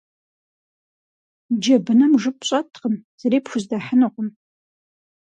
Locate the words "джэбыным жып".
1.59-2.37